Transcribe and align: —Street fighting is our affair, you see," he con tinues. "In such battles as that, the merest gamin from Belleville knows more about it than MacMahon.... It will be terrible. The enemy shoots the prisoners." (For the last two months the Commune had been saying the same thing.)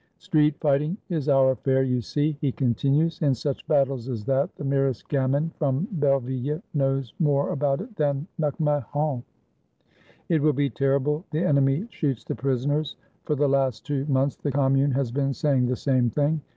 —Street 0.31 0.55
fighting 0.59 0.97
is 1.09 1.29
our 1.29 1.51
affair, 1.51 1.83
you 1.83 2.01
see," 2.01 2.35
he 2.41 2.51
con 2.51 2.73
tinues. 2.73 3.21
"In 3.21 3.35
such 3.35 3.67
battles 3.67 4.09
as 4.09 4.25
that, 4.25 4.49
the 4.55 4.63
merest 4.63 5.07
gamin 5.09 5.51
from 5.59 5.87
Belleville 5.91 6.63
knows 6.73 7.13
more 7.19 7.49
about 7.51 7.81
it 7.81 7.95
than 7.97 8.25
MacMahon.... 8.39 9.21
It 10.27 10.41
will 10.41 10.53
be 10.53 10.71
terrible. 10.71 11.23
The 11.29 11.43
enemy 11.43 11.85
shoots 11.91 12.23
the 12.23 12.33
prisoners." 12.33 12.95
(For 13.25 13.35
the 13.35 13.47
last 13.47 13.85
two 13.85 14.07
months 14.07 14.35
the 14.37 14.51
Commune 14.51 14.89
had 14.89 15.13
been 15.13 15.35
saying 15.35 15.67
the 15.67 15.75
same 15.75 16.09
thing.) 16.09 16.41